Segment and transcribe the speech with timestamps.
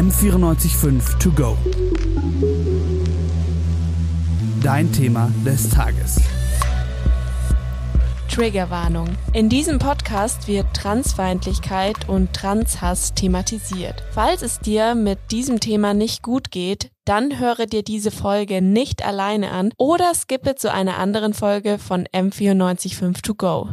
[0.00, 1.58] M945 To Go.
[4.62, 6.18] Dein Thema des Tages.
[8.30, 9.08] Triggerwarnung.
[9.34, 14.02] In diesem Podcast wird Transfeindlichkeit und Transhass thematisiert.
[14.12, 19.04] Falls es dir mit diesem Thema nicht gut geht, dann höre dir diese Folge nicht
[19.04, 23.68] alleine an oder skippe zu einer anderen Folge von M945 To Go.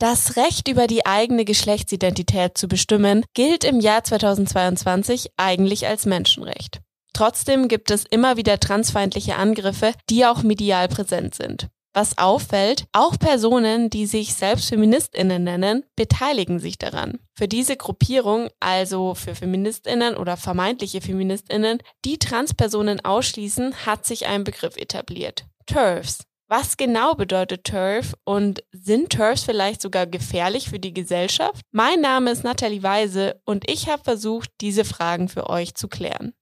[0.00, 6.80] Das Recht über die eigene Geschlechtsidentität zu bestimmen gilt im Jahr 2022 eigentlich als Menschenrecht.
[7.12, 11.68] Trotzdem gibt es immer wieder transfeindliche Angriffe, die auch medial präsent sind.
[11.92, 17.18] Was auffällt, auch Personen, die sich selbst Feministinnen nennen, beteiligen sich daran.
[17.34, 21.76] Für diese Gruppierung, also für Feministinnen oder vermeintliche Feministinnen,
[22.06, 25.44] die Transpersonen ausschließen, hat sich ein Begriff etabliert.
[25.66, 26.29] TERFs.
[26.52, 31.62] Was genau bedeutet TERF und sind TERFs vielleicht sogar gefährlich für die Gesellschaft?
[31.70, 36.32] Mein Name ist Nathalie Weise und ich habe versucht, diese Fragen für euch zu klären.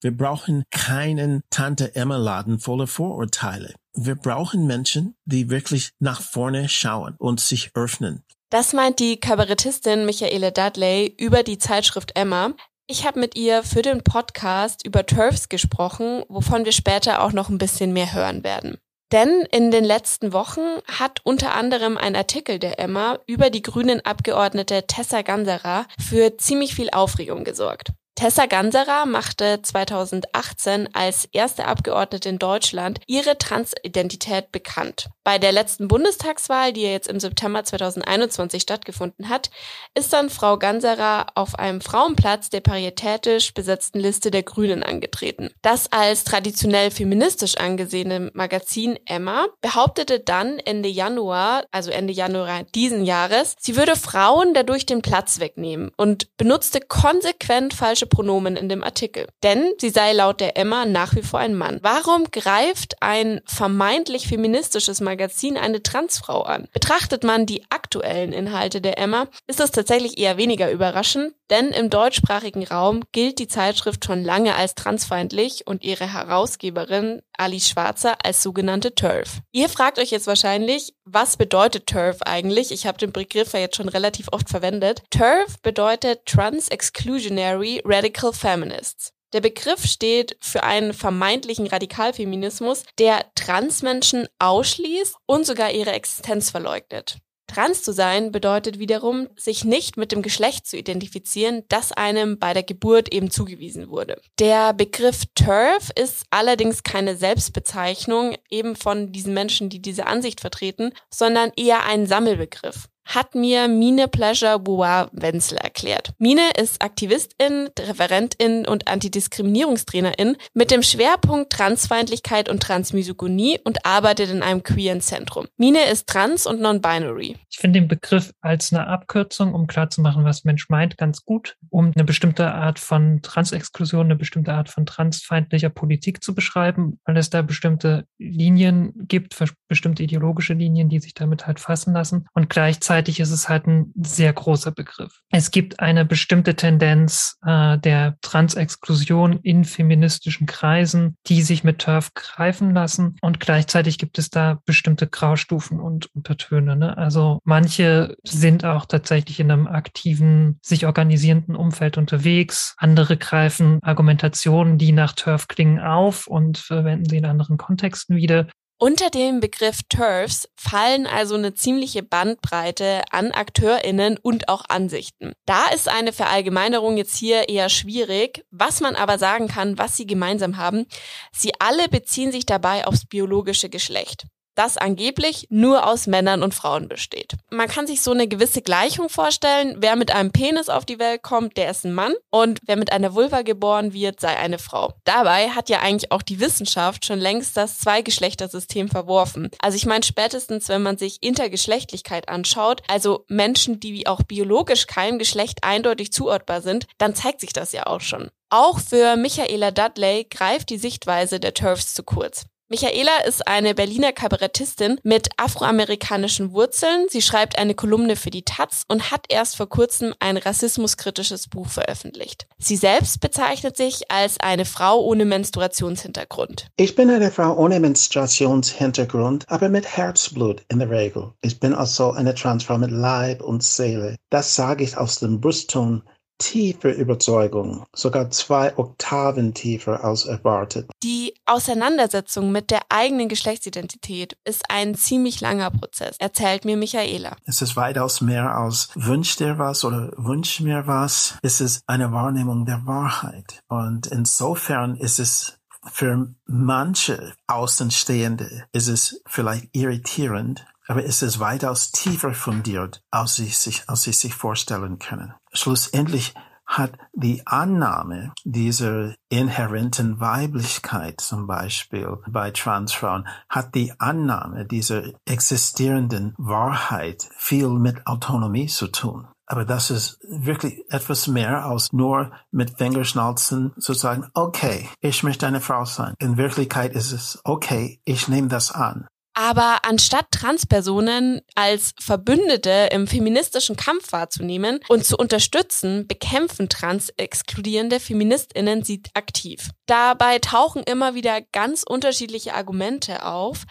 [0.00, 3.74] Wir brauchen keinen Tante Emma Laden voller Vorurteile.
[3.92, 8.24] Wir brauchen Menschen, die wirklich nach vorne schauen und sich öffnen.
[8.48, 12.54] Das meint die Kabarettistin Michaela Dudley über die Zeitschrift Emma.
[12.86, 17.50] Ich habe mit ihr für den Podcast über TERFs gesprochen, wovon wir später auch noch
[17.50, 18.78] ein bisschen mehr hören werden.
[19.12, 24.04] Denn in den letzten Wochen hat unter anderem ein Artikel der Emma über die grünen
[24.04, 27.92] Abgeordnete Tessa Ganserer für ziemlich viel Aufregung gesorgt.
[28.16, 35.10] Tessa Ganserer machte 2018 als erste Abgeordnete in Deutschland ihre Transidentität bekannt.
[35.22, 39.50] Bei der letzten Bundestagswahl, die jetzt im September 2021 stattgefunden hat,
[39.94, 45.50] ist dann Frau Ganserer auf einem Frauenplatz der paritätisch besetzten Liste der Grünen angetreten.
[45.60, 53.04] Das als traditionell feministisch angesehene Magazin Emma behauptete dann Ende Januar, also Ende Januar diesen
[53.04, 58.68] Jahres, sie würde Frauen dadurch den Platz wegnehmen und benutzte konsequent falsche falsche Pronomen in
[58.68, 59.26] dem Artikel.
[59.42, 61.78] Denn sie sei laut der Emma nach wie vor ein Mann.
[61.82, 66.68] Warum greift ein vermeintlich feministisches Magazin eine Transfrau an?
[66.72, 71.90] Betrachtet man die aktuellen Inhalte der Emma, ist es tatsächlich eher weniger überraschend, denn im
[71.90, 78.42] deutschsprachigen Raum gilt die Zeitschrift schon lange als transfeindlich und ihre Herausgeberin Alice Schwarzer als
[78.42, 79.40] sogenannte TERF.
[79.52, 82.72] Ihr fragt euch jetzt wahrscheinlich, was bedeutet TERF eigentlich?
[82.72, 85.02] Ich habe den Begriff ja jetzt schon relativ oft verwendet.
[85.10, 89.14] TERF bedeutet Trans Exclusionary Radical Feminists.
[89.32, 97.16] Der Begriff steht für einen vermeintlichen Radikalfeminismus, der Transmenschen ausschließt und sogar ihre Existenz verleugnet.
[97.46, 102.52] Trans zu sein bedeutet wiederum, sich nicht mit dem Geschlecht zu identifizieren, das einem bei
[102.52, 104.20] der Geburt eben zugewiesen wurde.
[104.38, 110.92] Der Begriff TERF ist allerdings keine Selbstbezeichnung eben von diesen Menschen, die diese Ansicht vertreten,
[111.08, 116.12] sondern eher ein Sammelbegriff hat mir Mine Pleasure Bois Wenzel erklärt.
[116.18, 124.42] Mine ist Aktivistin, Referentin und Antidiskriminierungstrainerin mit dem Schwerpunkt Transfeindlichkeit und Transmisogonie und arbeitet in
[124.42, 125.46] einem queeren Zentrum.
[125.56, 127.36] Mine ist trans und non-binary.
[127.48, 131.92] Ich finde den Begriff als eine Abkürzung, um klarzumachen, was Mensch meint, ganz gut, um
[131.94, 137.30] eine bestimmte Art von Transexklusion, eine bestimmte Art von transfeindlicher Politik zu beschreiben, weil es
[137.30, 139.36] da bestimmte Linien gibt,
[139.68, 143.66] bestimmte ideologische Linien, die sich damit halt fassen lassen und gleichzeitig gleichzeitig ist es halt
[143.66, 145.20] ein sehr großer Begriff.
[145.30, 152.14] Es gibt eine bestimmte Tendenz äh, der Transexklusion in feministischen Kreisen, die sich mit TERF
[152.14, 153.16] greifen lassen.
[153.20, 156.74] Und gleichzeitig gibt es da bestimmte Graustufen und Untertöne.
[156.74, 156.96] Ne?
[156.96, 162.74] Also manche sind auch tatsächlich in einem aktiven, sich organisierenden Umfeld unterwegs.
[162.78, 168.46] Andere greifen Argumentationen, die nach TERF klingen, auf und verwenden sie in anderen Kontexten wieder.
[168.78, 175.32] Unter dem Begriff TERFs fallen also eine ziemliche Bandbreite an AkteurInnen und auch Ansichten.
[175.46, 178.44] Da ist eine Verallgemeinerung jetzt hier eher schwierig.
[178.50, 180.84] Was man aber sagen kann, was sie gemeinsam haben,
[181.32, 184.26] sie alle beziehen sich dabei aufs biologische Geschlecht
[184.56, 187.34] das angeblich nur aus Männern und Frauen besteht.
[187.50, 189.76] Man kann sich so eine gewisse Gleichung vorstellen.
[189.78, 192.90] Wer mit einem Penis auf die Welt kommt, der ist ein Mann und wer mit
[192.92, 194.94] einer Vulva geboren wird, sei eine Frau.
[195.04, 199.50] Dabei hat ja eigentlich auch die Wissenschaft schon längst das Zweigeschlechtersystem verworfen.
[199.60, 205.18] Also ich meine spätestens, wenn man sich Intergeschlechtlichkeit anschaut, also Menschen, die auch biologisch keinem
[205.18, 208.30] Geschlecht eindeutig zuordbar sind, dann zeigt sich das ja auch schon.
[208.48, 212.46] Auch für Michaela Dudley greift die Sichtweise der TERFs zu kurz.
[212.68, 217.06] Michaela ist eine Berliner Kabarettistin mit afroamerikanischen Wurzeln.
[217.08, 221.68] Sie schreibt eine Kolumne für die Taz und hat erst vor kurzem ein rassismuskritisches Buch
[221.68, 222.48] veröffentlicht.
[222.58, 226.66] Sie selbst bezeichnet sich als eine Frau ohne Menstruationshintergrund.
[226.76, 231.34] Ich bin eine Frau ohne Menstruationshintergrund, aber mit Herzblut in der Regel.
[231.42, 234.16] Ich bin also eine Transfrau mit Leib und Seele.
[234.28, 236.02] Das sage ich aus dem Brustton
[236.38, 240.90] tiefe Überzeugung, sogar zwei Oktaven tiefer als erwartet.
[241.02, 247.36] Die Auseinandersetzung mit der eigenen Geschlechtsidentität ist ein ziemlich langer Prozess, erzählt mir Michaela.
[247.44, 251.38] Es ist weitaus mehr als wünsch dir was oder wünsch mir was.
[251.42, 253.62] Es ist eine Wahrnehmung der Wahrheit.
[253.68, 255.58] Und insofern ist es
[255.92, 263.46] für manche Außenstehende ist es vielleicht irritierend, aber es ist weitaus tiefer fundiert, als sie
[263.46, 265.34] sich, als sie sich vorstellen können.
[265.52, 266.34] Schlussendlich
[266.66, 276.34] hat die Annahme dieser inhärenten Weiblichkeit zum Beispiel bei Transfrauen, hat die Annahme dieser existierenden
[276.38, 279.28] Wahrheit viel mit Autonomie zu tun.
[279.48, 285.46] Aber das ist wirklich etwas mehr als nur mit Fingerschnalzen zu sagen, okay, ich möchte
[285.46, 286.14] eine Frau sein.
[286.18, 289.06] In Wirklichkeit ist es, okay, ich nehme das an.
[289.38, 298.82] Aber anstatt Transpersonen als Verbündete im feministischen Kampf wahrzunehmen und zu unterstützen, bekämpfen trans-exkludierende Feministinnen
[298.82, 299.72] sie aktiv.
[299.84, 303.64] Dabei tauchen immer wieder ganz unterschiedliche Argumente auf.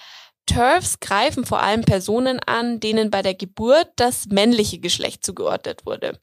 [0.45, 6.19] TERFs greifen vor allem Personen an, denen bei der Geburt das männliche Geschlecht zugeordnet wurde.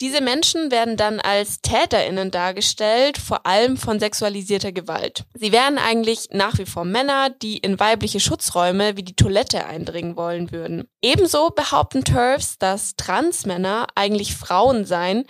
[0.00, 5.24] Diese Menschen werden dann als Täterinnen dargestellt, vor allem von sexualisierter Gewalt.
[5.34, 10.16] Sie wären eigentlich nach wie vor Männer, die in weibliche Schutzräume wie die Toilette eindringen
[10.16, 10.88] wollen würden.
[11.00, 15.24] Ebenso behaupten TERFs, dass Transmänner eigentlich Frauen seien,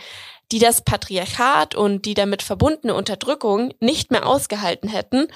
[0.50, 5.28] die das Patriarchat und die damit verbundene Unterdrückung nicht mehr ausgehalten hätten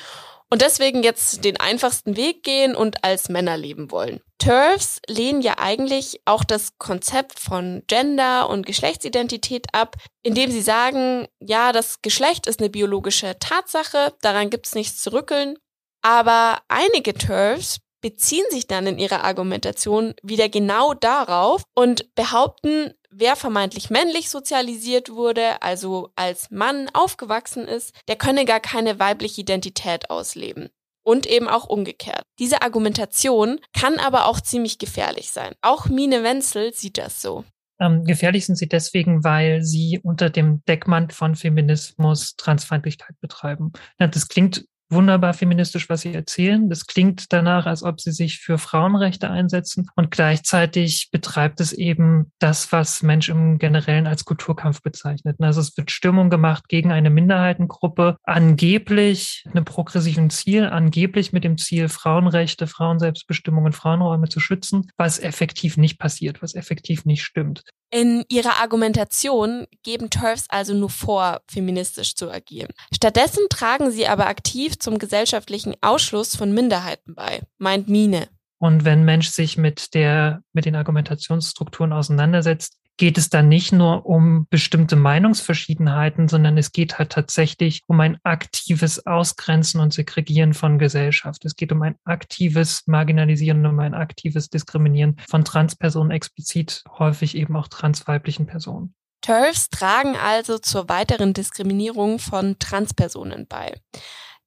[0.51, 4.21] und deswegen jetzt den einfachsten Weg gehen und als Männer leben wollen.
[4.39, 11.27] TERFs lehnen ja eigentlich auch das Konzept von Gender und Geschlechtsidentität ab, indem sie sagen,
[11.41, 15.59] ja, das Geschlecht ist eine biologische Tatsache, daran gibt's nichts zu rückeln.
[16.03, 23.37] Aber einige TERFs beziehen sich dann in ihrer Argumentation wieder genau darauf und behaupten, wer
[23.37, 30.11] vermeintlich männlich sozialisiert wurde, also als Mann aufgewachsen ist, der könne gar keine weibliche Identität
[30.11, 30.71] ausleben.
[31.03, 32.23] Und eben auch umgekehrt.
[32.39, 35.55] Diese Argumentation kann aber auch ziemlich gefährlich sein.
[35.63, 37.45] Auch Mine Wenzel sieht das so.
[37.81, 43.73] Ähm, gefährlich sind sie deswegen, weil sie unter dem Deckmantel von Feminismus Transfeindlichkeit betreiben.
[43.99, 46.69] Das klingt wunderbar feministisch, was sie erzählen.
[46.69, 52.33] Das klingt danach, als ob sie sich für Frauenrechte einsetzen und gleichzeitig betreibt es eben
[52.39, 55.37] das, was Mensch im Generellen als Kulturkampf bezeichnet.
[55.41, 61.59] Also es wird Stimmung gemacht gegen eine Minderheitengruppe, angeblich einem progressiven Ziel, angeblich mit dem
[61.59, 67.63] Ziel, Frauenrechte, Frauenselbstbestimmung und Frauenräume zu schützen, was effektiv nicht passiert, was effektiv nicht stimmt.
[67.91, 72.71] In ihrer Argumentation geben TERFs also nur vor, feministisch zu agieren.
[72.95, 74.27] Stattdessen tragen sie aber
[74.79, 78.29] aktiv zum gesellschaftlichen Ausschluss von Minderheiten bei, meint Mine.
[78.59, 84.07] Und wenn Mensch sich mit der, mit den Argumentationsstrukturen auseinandersetzt, geht es dann nicht nur
[84.07, 90.81] um bestimmte Meinungsverschiedenheiten, sondern es geht halt tatsächlich um ein aktives Ausgrenzen und Segregieren von
[90.81, 91.45] Gesellschaft.
[91.45, 97.55] Es geht um ein aktives Marginalisieren, um ein aktives Diskriminieren von Transpersonen, explizit häufig eben
[97.55, 98.95] auch transweiblichen Personen.
[99.21, 103.75] TERFs tragen also zur weiteren Diskriminierung von Transpersonen bei.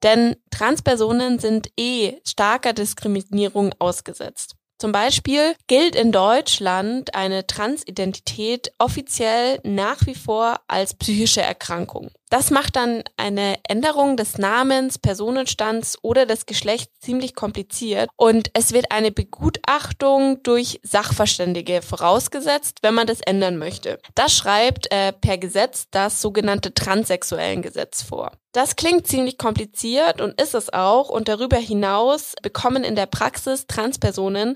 [0.04, 4.56] Denn Transpersonen sind eh starker Diskriminierung ausgesetzt.
[4.80, 12.10] Zum Beispiel gilt in Deutschland eine Transidentität offiziell nach wie vor als psychische Erkrankung.
[12.32, 18.72] Das macht dann eine Änderung des Namens, Personenstands oder des Geschlechts ziemlich kompliziert und es
[18.72, 24.00] wird eine Begutachtung durch Sachverständige vorausgesetzt, wenn man das ändern möchte.
[24.16, 28.32] Das schreibt äh, per Gesetz das sogenannte transsexuellen Gesetz vor.
[28.54, 33.68] Das klingt ziemlich kompliziert und ist es auch und darüber hinaus bekommen in der Praxis
[33.68, 34.56] Transpersonen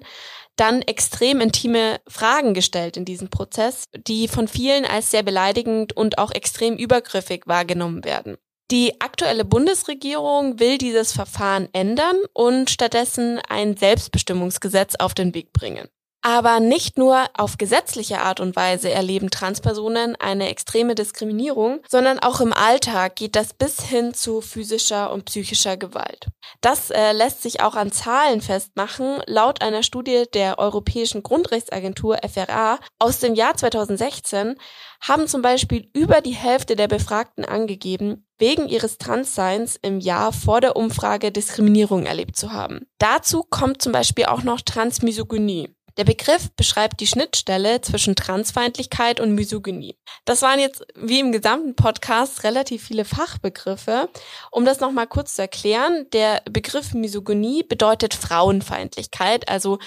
[0.56, 6.18] dann extrem intime Fragen gestellt in diesem Prozess, die von vielen als sehr beleidigend und
[6.18, 8.38] auch extrem übergriffig wahrgenommen werden.
[8.72, 15.88] Die aktuelle Bundesregierung will dieses Verfahren ändern und stattdessen ein Selbstbestimmungsgesetz auf den Weg bringen.
[16.28, 22.42] Aber nicht nur auf gesetzliche Art und Weise erleben Transpersonen eine extreme Diskriminierung, sondern auch
[22.42, 26.26] im Alltag geht das bis hin zu physischer und psychischer Gewalt.
[26.62, 29.22] Das äh, lässt sich auch an Zahlen festmachen.
[29.28, 34.56] Laut einer Studie der Europäischen Grundrechtsagentur FRA aus dem Jahr 2016
[35.02, 40.60] haben zum Beispiel über die Hälfte der Befragten angegeben, wegen ihres Transseins im Jahr vor
[40.60, 42.88] der Umfrage Diskriminierung erlebt zu haben.
[42.98, 45.75] Dazu kommt zum Beispiel auch noch Transmisogynie.
[45.98, 49.98] Der Begriff beschreibt die Schnittstelle zwischen Transfeindlichkeit und Misogynie.
[50.26, 54.10] Das waren jetzt wie im gesamten Podcast relativ viele Fachbegriffe.
[54.52, 59.80] Um das nochmal kurz zu erklären, der Begriff Misogynie bedeutet Frauenfeindlichkeit, also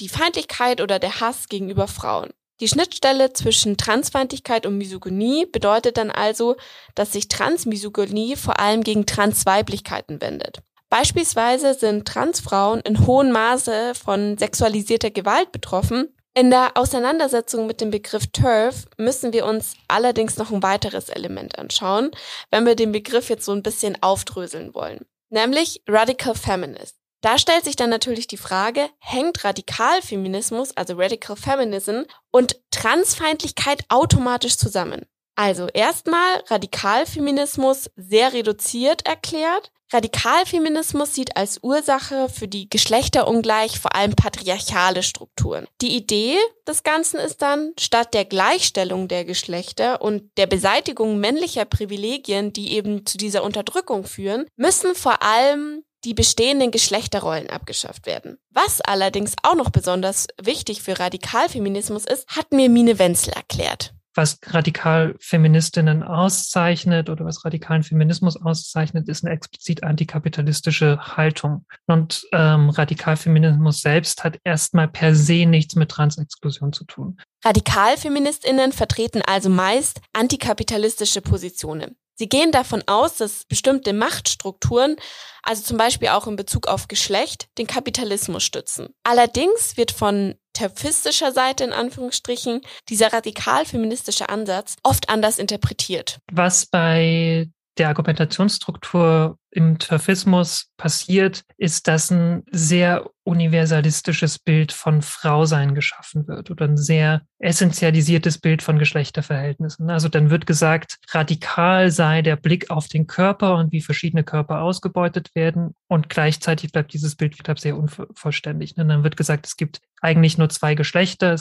[0.00, 2.30] die Feindlichkeit oder der Hass gegenüber Frauen.
[2.60, 6.56] Die Schnittstelle zwischen Transfeindlichkeit und Misogynie bedeutet dann also,
[6.94, 10.58] dass sich Transmisogynie vor allem gegen Transweiblichkeiten wendet.
[10.92, 16.14] Beispielsweise sind Transfrauen in hohem Maße von sexualisierter Gewalt betroffen.
[16.34, 21.58] In der Auseinandersetzung mit dem Begriff TERF müssen wir uns allerdings noch ein weiteres Element
[21.58, 22.10] anschauen,
[22.50, 26.98] wenn wir den Begriff jetzt so ein bisschen aufdröseln wollen, nämlich Radical Feminist.
[27.22, 34.58] Da stellt sich dann natürlich die Frage, hängt Radikalfeminismus, also Radical Feminism, und Transfeindlichkeit automatisch
[34.58, 35.06] zusammen?
[35.34, 39.72] Also erstmal Radikalfeminismus sehr reduziert erklärt.
[39.92, 45.66] Radikalfeminismus sieht als Ursache für die Geschlechterungleich vor allem patriarchale Strukturen.
[45.82, 46.36] Die Idee
[46.66, 52.72] des Ganzen ist dann, statt der Gleichstellung der Geschlechter und der Beseitigung männlicher Privilegien, die
[52.72, 58.38] eben zu dieser Unterdrückung führen, müssen vor allem die bestehenden Geschlechterrollen abgeschafft werden.
[58.50, 63.94] Was allerdings auch noch besonders wichtig für Radikalfeminismus ist, hat mir Mine Wenzel erklärt.
[64.14, 71.64] Was Radikalfeministinnen auszeichnet oder was radikalen Feminismus auszeichnet, ist eine explizit antikapitalistische Haltung.
[71.86, 77.18] Und ähm, Radikalfeminismus selbst hat erstmal per se nichts mit Transexklusion zu tun.
[77.44, 81.96] Radikalfeministinnen vertreten also meist antikapitalistische Positionen.
[82.14, 84.96] Sie gehen davon aus, dass bestimmte Machtstrukturen,
[85.42, 88.90] also zum Beispiel auch in Bezug auf Geschlecht, den Kapitalismus stützen.
[89.02, 96.18] Allerdings wird von terfistischer Seite in Anführungsstrichen dieser radikal feministische Ansatz oft anders interpretiert.
[96.30, 97.48] Was bei
[97.78, 106.50] der Argumentationsstruktur im Turfismus passiert, ist, dass ein sehr universalistisches Bild von Frausein geschaffen wird
[106.50, 109.90] oder ein sehr essentialisiertes Bild von Geschlechterverhältnissen.
[109.90, 114.60] Also dann wird gesagt, radikal sei der Blick auf den Körper und wie verschiedene Körper
[114.60, 118.76] ausgebeutet werden und gleichzeitig bleibt dieses Bild sehr unvollständig.
[118.76, 121.36] Und dann wird gesagt, es gibt eigentlich nur zwei Geschlechter.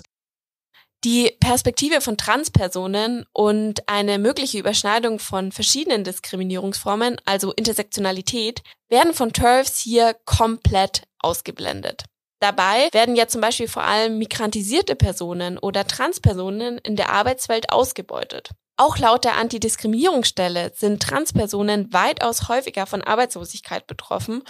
[1.03, 9.33] Die Perspektive von Transpersonen und eine mögliche Überschneidung von verschiedenen Diskriminierungsformen, also Intersektionalität, werden von
[9.33, 12.03] TERFs hier komplett ausgeblendet.
[12.39, 18.51] Dabei werden ja zum Beispiel vor allem migrantisierte Personen oder Transpersonen in der Arbeitswelt ausgebeutet.
[18.81, 24.41] Auch laut der Antidiskriminierungsstelle sind Transpersonen weitaus häufiger von Arbeitslosigkeit betroffen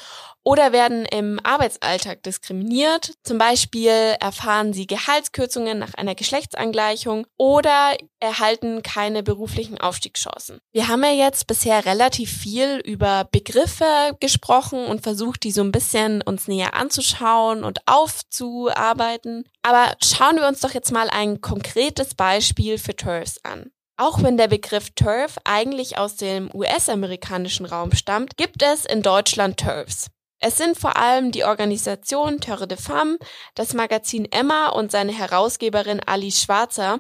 [0.42, 3.12] oder werden im Arbeitsalltag diskriminiert.
[3.24, 10.62] Zum Beispiel erfahren sie Gehaltskürzungen nach einer Geschlechtsangleichung oder erhalten keine beruflichen Aufstiegschancen.
[10.72, 15.74] Wir haben ja jetzt bisher relativ viel über Begriffe gesprochen und versucht, die so ein
[15.74, 19.44] bisschen uns näher anzuschauen und aufzuarbeiten.
[19.62, 23.72] Aber schauen wir uns doch jetzt mal ein konkretes Beispiel für TERFs an.
[23.98, 29.58] Auch wenn der Begriff TERF eigentlich aus dem US-amerikanischen Raum stammt, gibt es in Deutschland
[29.58, 30.08] TERFs.
[30.44, 33.20] Es sind vor allem die Organisation Terre de Femme,
[33.54, 37.00] das Magazin Emma und seine Herausgeberin Alice Schwarzer,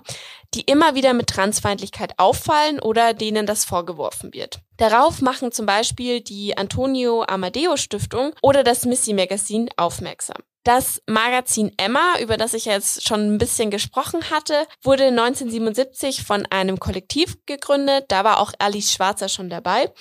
[0.53, 4.60] die immer wieder mit Transfeindlichkeit auffallen oder denen das vorgeworfen wird.
[4.77, 10.38] Darauf machen zum Beispiel die Antonio Amadeo Stiftung oder das Missy Magazine aufmerksam.
[10.63, 16.45] Das Magazin Emma, über das ich jetzt schon ein bisschen gesprochen hatte, wurde 1977 von
[16.51, 18.05] einem Kollektiv gegründet.
[18.09, 19.91] Da war auch Alice Schwarzer schon dabei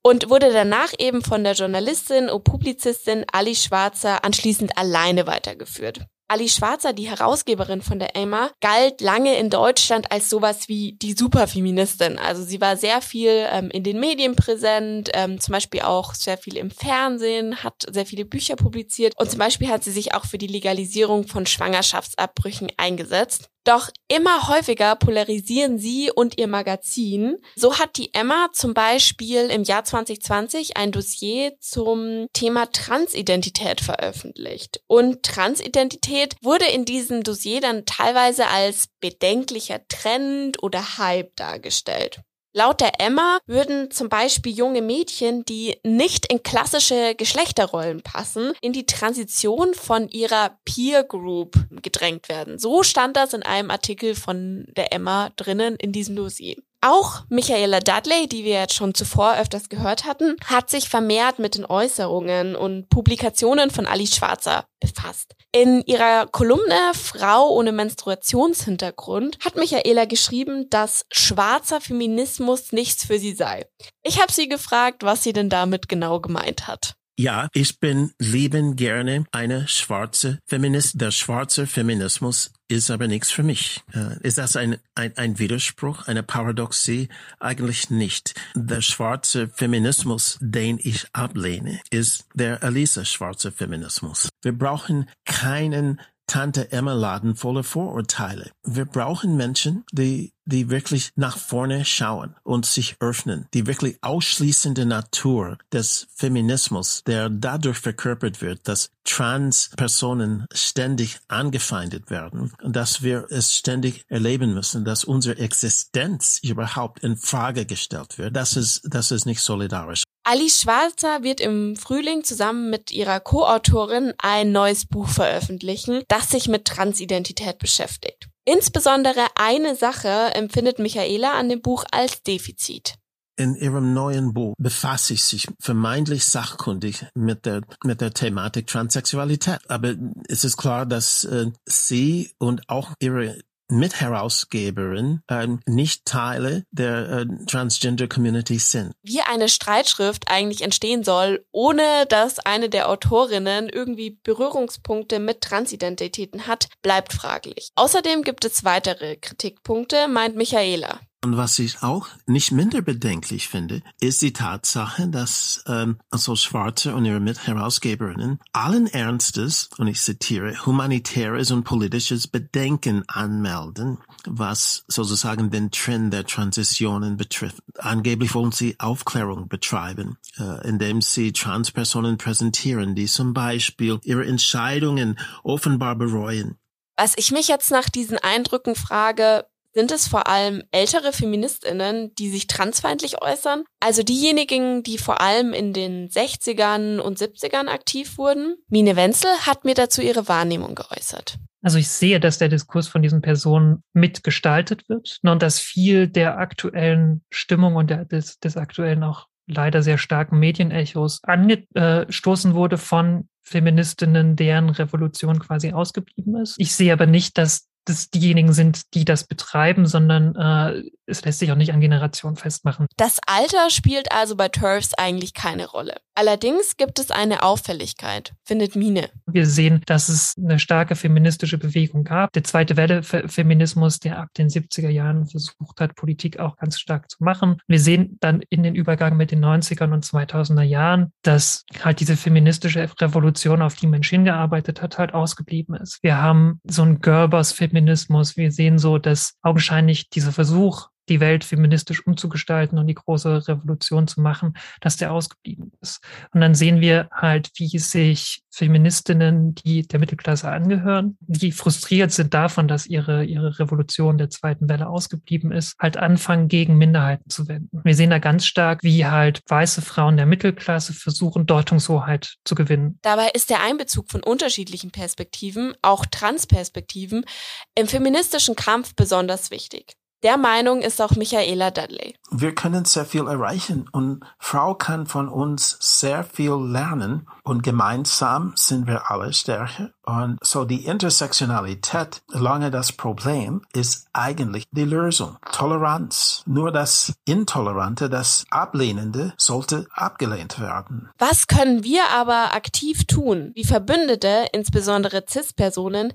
[0.00, 6.06] und wurde danach eben von der Journalistin und Publizistin Alice Schwarzer anschließend alleine weitergeführt.
[6.28, 11.12] Ali Schwarzer, die Herausgeberin von der Emma, galt lange in Deutschland als sowas wie die
[11.12, 12.18] Superfeministin.
[12.18, 16.38] Also sie war sehr viel ähm, in den Medien präsent, ähm, zum Beispiel auch sehr
[16.38, 20.24] viel im Fernsehen, hat sehr viele Bücher publiziert und zum Beispiel hat sie sich auch
[20.24, 23.48] für die Legalisierung von Schwangerschaftsabbrüchen eingesetzt.
[23.66, 27.36] Doch immer häufiger polarisieren sie und ihr Magazin.
[27.56, 34.82] So hat die Emma zum Beispiel im Jahr 2020 ein Dossier zum Thema Transidentität veröffentlicht.
[34.86, 42.20] Und Transidentität wurde in diesem Dossier dann teilweise als bedenklicher Trend oder Hype dargestellt.
[42.56, 48.72] Laut der Emma würden zum Beispiel junge Mädchen, die nicht in klassische Geschlechterrollen passen, in
[48.72, 52.58] die Transition von ihrer Peer Group gedrängt werden.
[52.58, 56.56] So stand das in einem Artikel von der Emma drinnen in diesem Dossier.
[56.88, 61.56] Auch Michaela Dudley, die wir jetzt schon zuvor öfters gehört hatten, hat sich vermehrt mit
[61.56, 65.34] den Äußerungen und Publikationen von Alice Schwarzer befasst.
[65.50, 73.32] In ihrer Kolumne Frau ohne Menstruationshintergrund hat Michaela geschrieben, dass schwarzer Feminismus nichts für sie
[73.32, 73.66] sei.
[74.04, 76.94] Ich habe sie gefragt, was sie denn damit genau gemeint hat.
[77.18, 81.00] Ja, ich bin lieben gerne eine schwarze Feminist.
[81.00, 83.82] Der schwarze Feminismus ist aber nichts für mich.
[83.94, 87.08] Äh, ist das ein, ein, ein Widerspruch, eine Paradoxie?
[87.40, 88.34] Eigentlich nicht.
[88.54, 94.28] Der schwarze Feminismus, den ich ablehne, ist der Elisa schwarze Feminismus.
[94.42, 98.50] Wir brauchen keinen Tante Emma Laden voller Vorurteile.
[98.64, 104.86] Wir brauchen Menschen, die die wirklich nach vorne schauen und sich öffnen, die wirklich ausschließende
[104.86, 113.26] Natur des Feminismus, der dadurch verkörpert wird, dass Trans-Personen ständig angefeindet werden und dass wir
[113.30, 118.36] es ständig erleben müssen, dass unsere Existenz überhaupt in Frage gestellt wird.
[118.36, 120.04] Das ist, das ist nicht solidarisch.
[120.28, 126.48] Alice Schwarzer wird im Frühling zusammen mit ihrer Co-Autorin ein neues Buch veröffentlichen, das sich
[126.48, 128.28] mit Transidentität beschäftigt.
[128.44, 132.96] Insbesondere eine Sache empfindet Michaela an dem Buch als Defizit.
[133.38, 139.60] In ihrem neuen Buch befasst sie sich vermeintlich sachkundig mit der, mit der Thematik Transsexualität.
[139.68, 139.94] Aber
[140.26, 147.26] es ist klar, dass äh, sie und auch ihre Mitherausgeberin ähm, nicht Teile der äh,
[147.46, 148.92] Transgender Community sind.
[149.02, 156.46] Wie eine Streitschrift eigentlich entstehen soll, ohne dass eine der Autorinnen irgendwie Berührungspunkte mit Transidentitäten
[156.46, 157.70] hat, bleibt fraglich.
[157.74, 161.00] Außerdem gibt es weitere Kritikpunkte, meint Michaela.
[161.26, 166.94] Und was ich auch nicht minder bedenklich finde, ist die Tatsache, dass ähm, also Schwarze
[166.94, 175.50] und ihre Mitherausgeberinnen allen Ernstes, und ich zitiere, humanitäres und politisches Bedenken anmelden, was sozusagen
[175.50, 177.60] den Trend der Transitionen betrifft.
[177.76, 185.18] Angeblich wollen sie Aufklärung betreiben, äh, indem sie Transpersonen präsentieren, die zum Beispiel ihre Entscheidungen
[185.42, 186.56] offenbar bereuen.
[186.96, 189.44] Was ich mich jetzt nach diesen Eindrücken frage,
[189.76, 193.64] sind es vor allem ältere Feministinnen, die sich transfeindlich äußern?
[193.78, 198.56] Also diejenigen, die vor allem in den 60ern und 70ern aktiv wurden?
[198.70, 201.36] Mine Wenzel hat mir dazu ihre Wahrnehmung geäußert.
[201.60, 206.38] Also ich sehe, dass der Diskurs von diesen Personen mitgestaltet wird und dass viel der
[206.38, 213.28] aktuellen Stimmung und der, des, des aktuellen auch leider sehr starken Medienechos angestoßen wurde von
[213.42, 216.54] Feministinnen, deren Revolution quasi ausgeblieben ist.
[216.58, 221.38] Ich sehe aber nicht, dass das diejenigen sind, die das betreiben, sondern äh, es lässt
[221.38, 222.86] sich auch nicht an Generation festmachen.
[222.96, 225.96] Das Alter spielt also bei TERFs eigentlich keine Rolle.
[226.14, 229.10] Allerdings gibt es eine Auffälligkeit, findet Mine.
[229.26, 232.32] Wir sehen, dass es eine starke feministische Bewegung gab.
[232.32, 237.10] Der zweite Welle Feminismus, der ab den 70er Jahren versucht hat, Politik auch ganz stark
[237.10, 237.58] zu machen.
[237.66, 242.16] Wir sehen dann in den Übergang mit den 90ern und 2000er Jahren, dass halt diese
[242.16, 245.98] feministische Revolution, auf die Mensch hingearbeitet hat, halt ausgeblieben ist.
[246.02, 248.36] Wir haben so ein Goebbels Feminismus.
[248.36, 254.08] Wir sehen so, dass augenscheinlich dieser Versuch, die Welt feministisch umzugestalten und die große Revolution
[254.08, 256.02] zu machen, dass der ausgeblieben ist.
[256.32, 262.32] Und dann sehen wir halt, wie sich Feministinnen, die der Mittelklasse angehören, die frustriert sind
[262.32, 267.48] davon, dass ihre, ihre Revolution der zweiten Welle ausgeblieben ist, halt anfangen, gegen Minderheiten zu
[267.48, 267.82] wenden.
[267.84, 272.98] Wir sehen da ganz stark, wie halt weiße Frauen der Mittelklasse versuchen, Deutungshoheit zu gewinnen.
[273.02, 277.26] Dabei ist der Einbezug von unterschiedlichen Perspektiven, auch Transperspektiven,
[277.74, 279.96] im feministischen Kampf besonders wichtig.
[280.22, 282.16] Der Meinung ist auch Michaela Dudley.
[282.30, 288.52] Wir können sehr viel erreichen und Frau kann von uns sehr viel lernen und gemeinsam
[288.56, 289.90] sind wir alle stärker.
[290.06, 295.36] Und so die Intersektionalität, lange das Problem, ist eigentlich die Lösung.
[295.50, 296.44] Toleranz.
[296.46, 301.10] Nur das Intolerante, das Ablehnende sollte abgelehnt werden.
[301.18, 306.12] Was können wir aber aktiv tun, wie Verbündete, insbesondere CIS-Personen,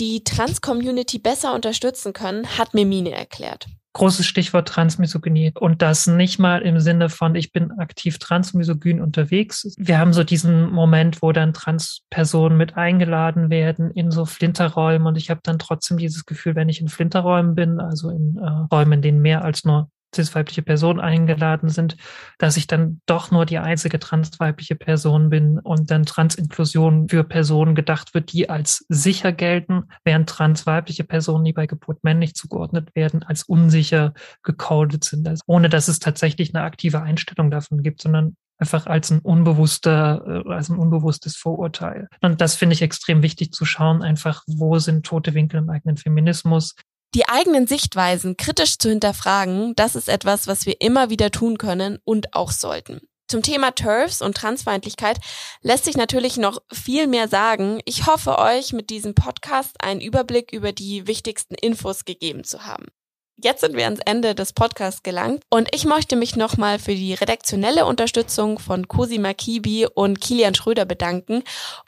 [0.00, 6.38] die Trans-Community besser unterstützen können, hat mir Mine erklärt großes Stichwort Transmisogynie und das nicht
[6.38, 9.74] mal im Sinne von, ich bin aktiv transmisogyn unterwegs.
[9.78, 15.16] Wir haben so diesen Moment, wo dann Transpersonen mit eingeladen werden in so Flinterräumen und
[15.16, 18.94] ich habe dann trotzdem dieses Gefühl, wenn ich in Flinterräumen bin, also in äh, Räumen,
[18.94, 21.96] in denen mehr als nur cis-weibliche Personen eingeladen sind,
[22.38, 27.74] dass ich dann doch nur die einzige transweibliche Person bin und dann Transinklusion für Personen
[27.74, 33.22] gedacht wird, die als sicher gelten, während transweibliche Personen, die bei Geburt männlich zugeordnet werden,
[33.22, 38.36] als unsicher gecodet sind, also ohne dass es tatsächlich eine aktive Einstellung davon gibt, sondern
[38.58, 42.08] einfach als ein unbewusster, äh, als ein unbewusstes Vorurteil.
[42.22, 45.96] Und das finde ich extrem wichtig zu schauen, einfach, wo sind tote Winkel im eigenen
[45.96, 46.74] Feminismus?
[47.14, 52.00] Die eigenen Sichtweisen kritisch zu hinterfragen, das ist etwas, was wir immer wieder tun können
[52.04, 53.02] und auch sollten.
[53.28, 55.20] Zum Thema TERFs und Transfeindlichkeit
[55.62, 57.80] lässt sich natürlich noch viel mehr sagen.
[57.84, 62.86] Ich hoffe, euch mit diesem Podcast einen Überblick über die wichtigsten Infos gegeben zu haben.
[63.36, 67.14] Jetzt sind wir ans Ende des Podcasts gelangt und ich möchte mich nochmal für die
[67.14, 71.42] redaktionelle Unterstützung von Cosima Kibi und Kilian Schröder bedanken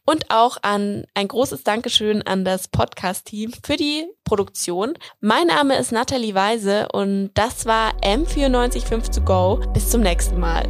[0.04, 4.94] und auch an ein großes Dankeschön an das Podcast-Team für die Produktion.
[5.20, 9.61] Mein Name ist Nathalie Weise und das war M945 to go.
[9.72, 10.64] Bis zum nächsten Mal.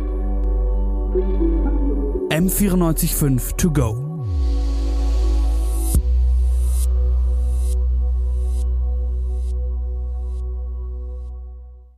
[2.29, 4.06] M945 to go